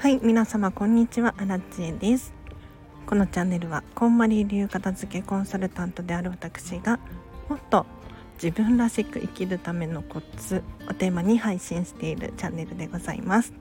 [0.00, 1.34] はい皆様こんにちは。
[1.36, 2.32] アラチェです。
[3.04, 6.98] このチャンネルはこんまり流片付けコンサルタントである私が
[7.50, 7.84] もっと
[8.42, 13.52] 自分らしく生きるためのコツをテーマに配信しているチャンネルでございます。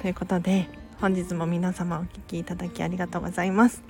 [0.00, 3.82] ということで本日も皆様お聴きいただきありがとうございます。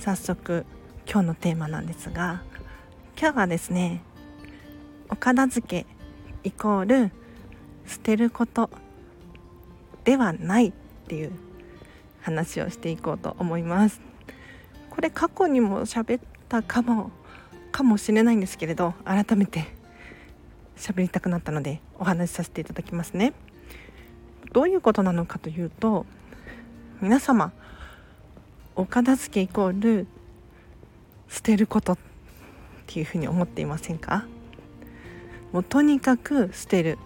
[0.00, 0.66] 早速
[1.08, 2.42] 今日のテーマなんですが
[3.16, 4.02] 今日はですね
[5.08, 5.86] お片付け
[6.42, 7.12] イコール
[7.86, 8.70] 捨てること
[10.04, 10.72] ではないっ
[11.06, 11.32] ていう
[12.20, 14.00] 話をしていこうと思います。
[14.90, 17.10] これ過去にも喋ったかも
[17.70, 19.66] かもしれないんですけれど改めて
[20.76, 23.32] 喋りたくなったのでお話しさせていただきますね。
[24.52, 26.04] どういうことなのかというと
[27.00, 27.52] 皆様
[28.76, 30.06] お片付けイコール
[31.28, 31.98] 捨てることっ
[32.86, 34.26] ていうふうに思っていませんか？
[35.52, 36.98] もうとにかく捨てる。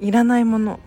[0.00, 0.80] いらないもの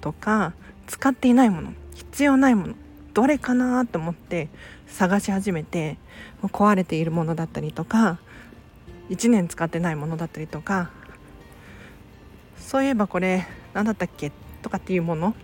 [0.00, 0.54] とか
[0.86, 2.74] 使っていないもの必要ないもの
[3.14, 4.48] どれかなと思って
[4.86, 5.98] 探し始めて
[6.42, 8.18] 壊れているものだったりとか
[9.10, 10.90] 1年使ってないものだったりとか
[12.58, 14.30] そういえばこれ何だったっけ？
[14.62, 15.34] とかっていうもの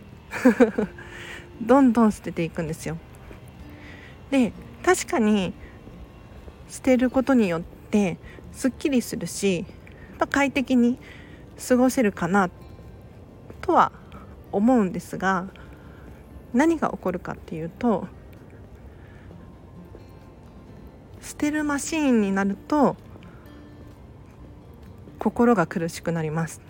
[1.62, 2.98] どんどん捨てていくんですよ。
[4.30, 4.52] で
[4.84, 5.54] 確かに
[6.68, 8.18] 捨てることによって
[8.52, 9.64] すっきりするし、
[10.18, 10.98] ま、快適に
[11.68, 12.50] 過ごせるかな
[13.60, 13.92] とは
[14.54, 15.46] 思うんですが
[16.52, 18.06] 何が起こるかっていうと
[21.20, 22.96] 捨てるマシーンになると
[25.18, 26.60] 心が苦しくなります。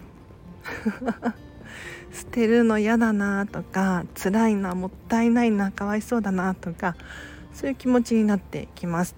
[2.13, 6.95] 捨てるの嫌だなとか辛いなもったいないなかわいそうだなとか
[7.53, 9.17] そういう気持ちになってきます。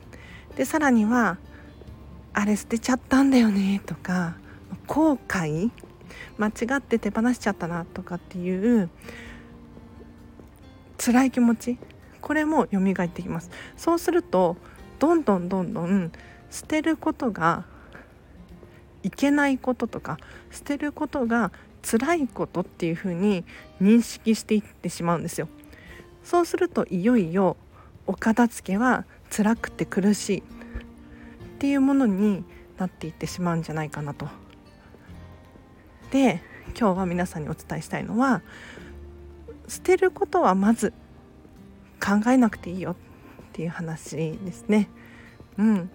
[0.57, 1.37] でさらには
[2.33, 4.37] あれ捨てちゃったんだよねとか
[4.87, 5.71] 後悔
[6.39, 8.89] 間違って手放しちゃったなとかっていう
[10.99, 11.79] 辛い気持ち。
[12.21, 13.51] これも蘇ってきます。
[13.77, 14.57] そうすると
[14.99, 16.11] どんどんどんどん
[16.51, 17.65] 捨てることが
[19.03, 20.19] いけないこととか
[20.51, 21.53] 捨てることが
[21.83, 23.45] 辛いことっていうふうに
[23.81, 25.49] 認識していってしまうんですよ。
[26.25, 27.57] そうするといよいよ
[28.09, 30.43] お片付けは辛くて苦しいっ
[31.59, 32.45] ていうものに
[32.79, 34.29] なっていってしまうんじゃないかなと。
[36.11, 36.43] で
[36.79, 38.43] 今日は皆さんにお伝えしたいのは
[39.69, 40.93] 捨てることはまず
[42.01, 42.97] 考えなくていいよっ
[43.53, 44.89] ていう話ですね。
[45.59, 45.91] うん、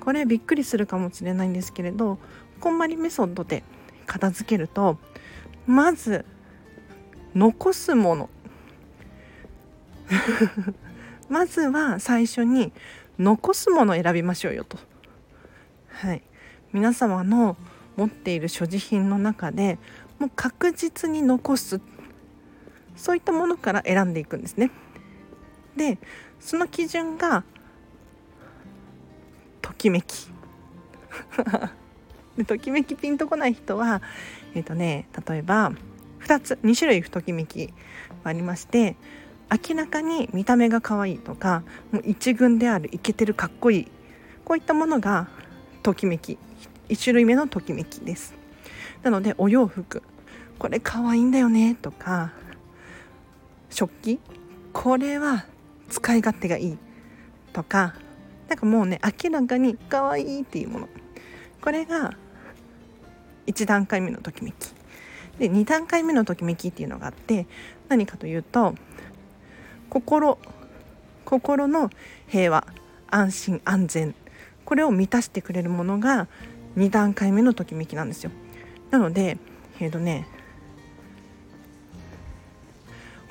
[0.00, 2.18] これびっくりするかもしれないんですけれど
[2.60, 3.64] こんまりメソッドで
[4.06, 4.98] 片付けると
[5.66, 6.24] まず
[7.34, 8.30] 残すもの
[11.28, 12.72] まずは最初に
[13.18, 14.78] 残すものを選びましょうよと。
[15.88, 16.22] はい、
[16.72, 17.56] 皆様の
[17.96, 19.78] 持っている所持品の中で
[20.18, 21.80] もう確実に残す。
[22.96, 24.70] そういったものから選んでいくんですね。
[25.76, 25.98] で
[26.40, 27.44] その基準が
[29.60, 30.30] ときめき。
[32.36, 34.02] でときめきピンとこない人は
[34.54, 35.72] えっ、ー、とね例えば
[36.20, 37.72] 2つ2種類ときめき
[38.24, 38.96] ありまして
[39.50, 41.62] 明らかに見た目が可愛いとか
[41.92, 43.88] もう一軍であるイケてるかっこいい。
[44.44, 45.28] こういったものが
[45.82, 46.38] ときめき。
[46.88, 48.34] 1種類目のときめきです。
[49.02, 50.02] なのでお洋服。
[50.58, 51.74] これ可愛いんだよね。
[51.74, 52.32] とか
[53.70, 54.20] 食器。
[54.72, 55.46] これは
[55.88, 56.78] 使い勝手がいい。
[57.52, 57.94] とか
[58.48, 60.88] なんかもうね明らかに可愛いっていうもの。
[61.60, 62.14] これが
[63.46, 64.74] 1段階目のときめき。
[65.38, 67.46] で2段階目のときめきっていうのがあって
[67.88, 68.74] 何かというと
[69.90, 70.38] 心。
[71.24, 71.90] 心の
[72.28, 72.66] 平和
[73.10, 74.14] 安心安全。
[74.64, 76.28] これを満たしてくれるものが
[76.76, 78.30] 2段階目のときめきなんですよ
[78.90, 79.38] なので
[79.80, 80.26] えっ、ー、とね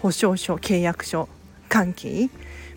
[0.02, 1.28] 保証書契約書
[1.70, 2.30] 関係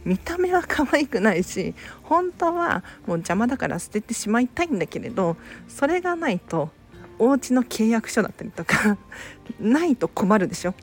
[0.05, 5.37] 見た目は可愛くないし本当はもう邪魔だから捨ててしまいたいんだけれど
[5.69, 6.71] それがないと
[7.19, 8.97] お家の契約書だったりとか
[9.61, 10.75] ないと困るでしょ。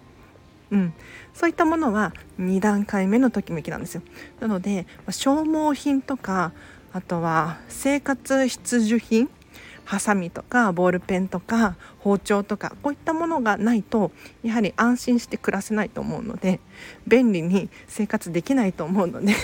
[0.71, 0.93] うん、
[1.33, 4.01] そういったものは2段階目のときめきなんですよ。
[4.39, 6.51] なので消耗品とか
[6.91, 9.29] あとは生活必需品
[9.85, 14.11] ハサミとかボールペンとか包丁とかこういったものがないと
[14.43, 16.59] やはり安心して暮らせないと思うので
[17.07, 19.35] 便利に生活できないと思うので い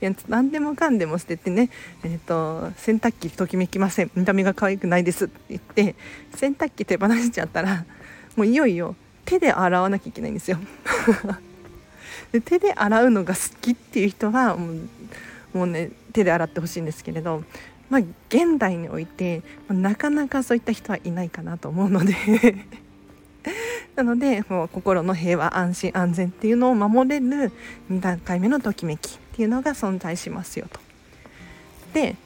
[0.00, 1.70] や何でもかんでも捨ててね、
[2.04, 5.96] えーと、洗濯機ときめきません見た目が可愛くないですって言って
[6.34, 7.84] 洗濯機手放しちゃったら
[8.36, 8.94] もういよいよ
[9.24, 10.58] 手で洗わなきゃいけないんですよ。
[12.32, 17.44] で手で洗うのが好きっていう人はもうもうね手で洗ってほしいんですけれど
[17.94, 22.12] まあ、現代においてまなかなかそういった人はいないかなと思うので。
[23.94, 27.52] なのでもう心の平和安心安全っていうのを守れる
[27.92, 30.80] 2段階目のときめきっていうのが存在しますよと。
[31.92, 32.16] で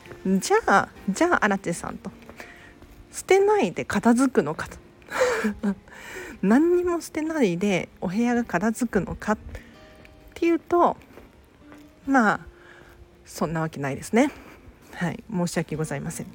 [0.40, 2.10] じゃあじゃあ荒地さんと。
[3.12, 4.78] 捨てないで片付くのかと。
[6.40, 9.32] 何にも捨てないでお部屋が片付くのか。
[9.32, 9.38] っ
[10.32, 10.96] ていうと
[12.06, 12.40] まあ
[13.26, 14.30] そんなわけないですね。
[14.98, 16.26] はい申し訳ございません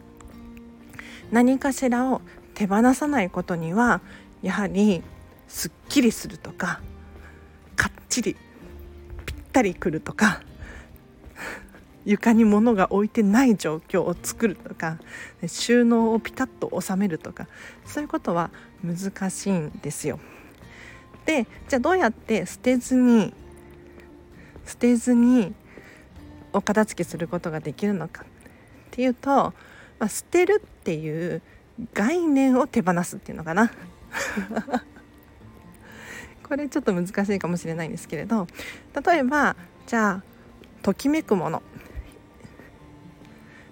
[1.31, 2.21] 何かしらを
[2.53, 3.99] 手放さないことには
[4.41, 5.03] やはり
[5.49, 6.79] すっきりするとか
[7.75, 8.37] かっちり
[9.25, 10.41] ぴったりくるとか
[12.05, 14.97] 床に物が置いてない状況を作るとか
[15.45, 17.47] 収納をピタッと収めるとか
[17.85, 18.49] そういうことは
[18.81, 20.19] 難しいんですよ。
[21.25, 23.33] でじゃあどうやって捨てずに
[24.65, 25.53] 捨てずに
[26.53, 28.25] お片付けすることができるのか
[28.93, 29.29] っていうと、
[29.97, 31.41] まあ、捨てるっていう
[31.95, 33.71] 概念を手放すっていうのかな。
[36.47, 38.45] これちょっと難しいかもしれないんですけれど
[39.07, 39.55] 例えば
[39.87, 40.23] じゃあ
[40.83, 41.63] ときめくもの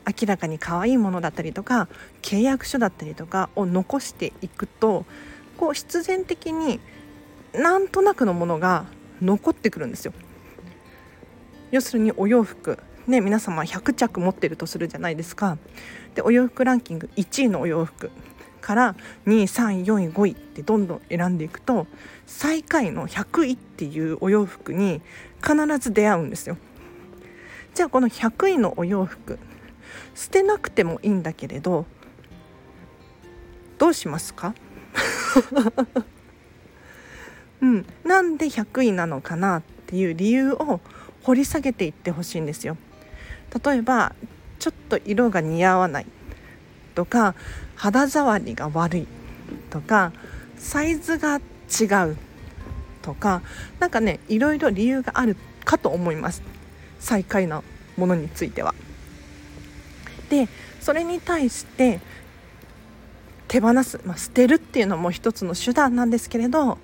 [0.08, 1.88] 明らかに可愛いものだったりとか
[2.24, 5.06] 契約書だったりとかを残していくと
[5.58, 6.80] こう必然的に
[7.54, 8.86] なんとなくのものが
[9.22, 10.14] 残ってくるんですよ。
[11.70, 15.58] 要するにお洋服ね皆様100着持ってるとするじゃないですか。
[16.16, 18.12] でお洋服ランキング1位のお洋服
[18.62, 18.96] から
[19.26, 21.88] 2位3位4位5位ってどんどん選んでいくと
[22.26, 25.02] 最下位の100位っていうお洋服に
[25.42, 26.58] 必ず出会うんですよ。
[27.74, 29.40] じゃあこの100位のお洋服
[30.14, 31.86] 捨てなくてもいいんだけれど
[33.78, 34.54] どうしますか？
[37.62, 40.82] うん、なんで100位なのかなっていう理由を
[41.24, 42.78] 掘り下げていってほしいんですよ。
[43.64, 44.16] 例えば
[44.60, 46.06] ちょっと色が似合わない。
[46.96, 47.36] とか
[47.76, 49.08] 肌触りが悪い。
[49.70, 50.12] とか
[50.58, 52.18] サイズが違う。
[53.02, 53.42] とか
[53.80, 56.42] 何かねいろいろ理由があるかと思います。
[57.00, 57.64] 最下位な
[57.98, 58.76] ものについては。
[60.30, 60.48] で
[60.80, 62.00] それに対して
[63.48, 66.78] 手放す、まあ、捨てるっていうのも一つの手段なんですけれど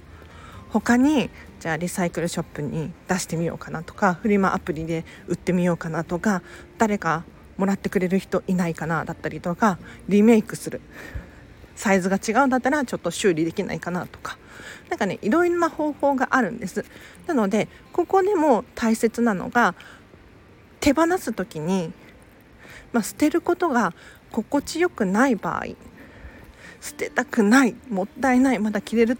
[0.69, 6.41] 他にじゃあリサイクルショップに出してみようかなとかフリマアプリで売ってみようかなとか
[6.77, 7.23] 誰か
[7.57, 10.81] もらってくれる人いないかなだったりとかリメイクする。
[11.75, 14.37] サイズが違うんだったらちょっと修理できないかなとか。
[14.89, 16.85] 何かねいろいろな方法があるんです。
[17.27, 19.75] なのでここでも大切なのが
[20.79, 21.93] 手放す時に
[22.91, 23.93] まあ、捨てることが
[24.31, 25.65] 心地よくない場合
[26.81, 29.17] 捨てたくないもったいないまだ着れる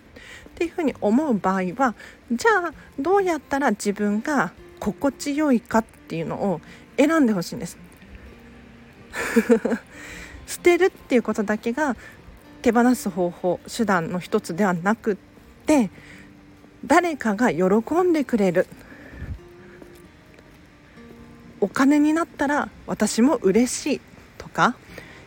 [0.57, 1.94] っていうふうに思う場合は
[2.31, 6.62] じゃあどうやったら自分が心地よいかっていうのを
[6.98, 7.77] 選んでほしいんです。
[10.48, 11.95] 捨てるっていうことだけが
[12.63, 15.15] 手放す方法手段の一つではなくっ
[15.68, 15.92] て
[16.83, 17.63] 誰かが喜
[18.01, 18.65] んでくれる
[21.62, 24.01] お金になったら私も嬉しい
[24.39, 24.75] とか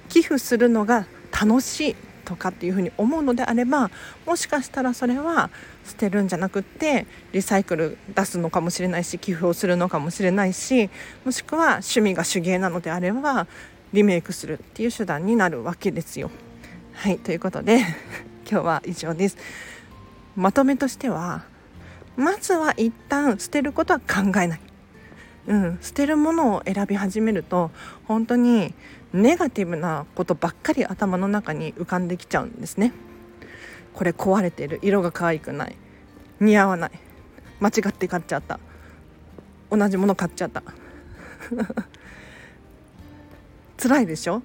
[0.09, 1.97] 寄付するのが楽しい
[2.31, 3.91] とかっていうふうに思うのであれば
[4.25, 5.51] もしかしたらそれは
[5.85, 10.91] 捨てるんじゃなくってリサイクル出すのかもしれないし寄付をするのかもしれないし
[11.25, 13.49] もしくは趣味が手芸なのであれば
[13.93, 16.31] リメイクするっていう手段になるわけですよ。
[16.93, 17.79] はいということで
[18.49, 19.37] 今日は以上です。
[20.37, 21.43] まとめとしては
[22.17, 24.61] まずは一旦捨てることは考えない
[25.47, 27.71] うん、捨てるものを選び始めると
[28.05, 28.75] 本当に
[29.13, 32.93] ネガティブなことばっかり頭の中に浮かんできちゃうんですね。
[33.95, 35.77] これ壊れてる色が可愛くない。
[36.39, 36.91] 似合わない。
[37.59, 38.61] 間違って買っちゃった。
[39.71, 40.63] 同じもの買っちゃった。
[43.83, 44.43] 辛いでしょ？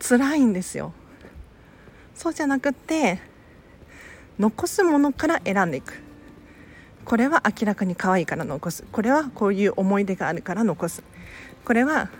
[0.00, 0.92] 辛いんですよ。
[2.14, 3.20] そうじゃなくって
[4.38, 6.02] 残すものから選んでいく。
[7.06, 11.02] これは明らかに可愛いから残すこれはこういう思い出があるから残す
[11.64, 12.10] これは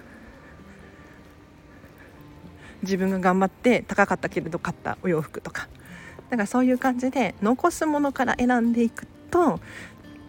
[2.83, 5.69] 自分が頑張って高かったけれど買ったお洋服とか
[6.31, 9.61] だからそういう感じで残すものから選んでいくと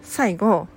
[0.01, 0.67] 最後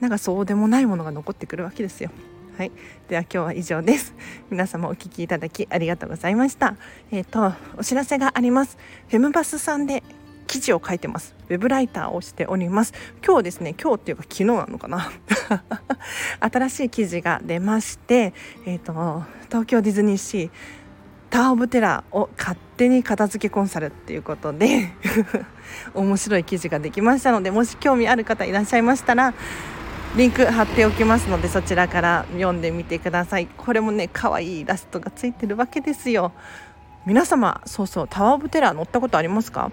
[0.00, 2.10] なんかそうでもないものが残ってくるわけですよ。
[2.58, 2.72] はい、
[3.08, 4.14] では今日は以上です。
[4.50, 6.74] 皆様お聞きいただきありがとうございました。
[7.12, 8.78] えっ、ー、とお知らせがあります。
[9.08, 10.02] フェムバスさんで
[10.52, 11.34] 記事を書いてます。
[11.48, 12.92] ウェブライターをしております。
[13.26, 15.10] 今日ですね今日っていうか昨日なのかな。
[16.40, 18.34] 新しい記事が出まして
[18.66, 20.50] えっ、ー、と東京ディズニーシー
[21.30, 24.90] タワー・オブ・テラーを勝手に片付けコンサルっていうことで
[25.94, 29.32] 面白い記事ができましたのでもし興味ある方いらっしゃいましたら
[30.16, 33.46] リンク貼っておきますのでそちらから読んでみてください。
[33.46, 36.32] これもね可愛いイラストがついてるわけですよ。
[37.06, 39.72] 皆様そうそうタワー・オブ・テラー乗ったことありますか？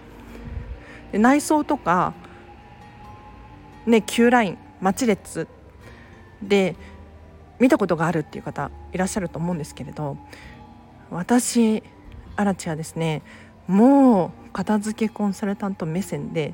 [1.11, 2.13] で内装とか
[3.85, 5.47] ね Q ライン待ち列
[6.41, 6.75] で
[7.59, 10.17] 見たことがあるっていう方いらっしゃると思うんですけれど
[11.11, 11.83] 私
[12.35, 13.21] アラチはですね
[13.67, 16.53] もう片付けコンサルタント目線で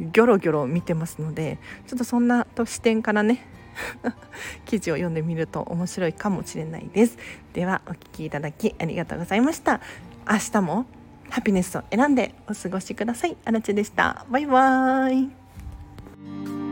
[0.00, 3.46] ギョロギョロ見てますのでちょっとそんな視点からね
[4.64, 7.18] 記事を読んでみると面白いかもしれないです。
[7.52, 9.80] ではお聞きいただきありがとうございました。
[10.30, 10.86] 明日も
[11.34, 13.36] ハピネスを選んでお過ごしください。
[13.44, 14.24] あらちでした。
[14.30, 16.63] バイバーイ。